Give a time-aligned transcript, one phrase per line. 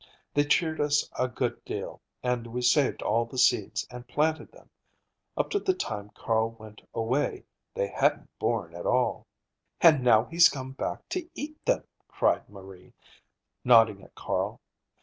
[0.33, 4.67] They cheered us a good deal, and we saved all the seeds and planted them.
[5.37, 7.43] Up to the time Carl went away,
[7.75, 9.27] they hadn't borne at all."
[9.79, 12.93] "And now he's come back to eat them," cried Marie,
[13.63, 14.59] nodding at Carl.